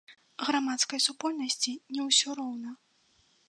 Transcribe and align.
Грамадскай 0.47 1.03
супольнасці 1.07 1.71
не 1.97 2.01
ўсё 2.09 2.27
роўна! 2.41 2.69